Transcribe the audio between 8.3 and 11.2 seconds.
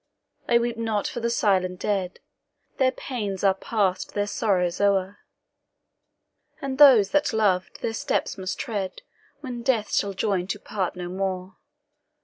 must tread, When death shall join to part no